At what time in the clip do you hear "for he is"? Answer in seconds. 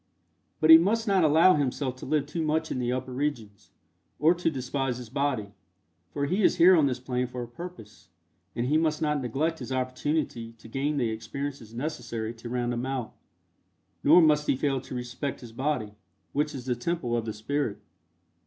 6.09-6.55